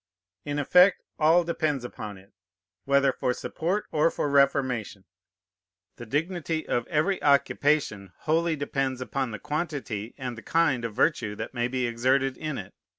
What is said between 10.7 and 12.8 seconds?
of virtue that may be exerted in it.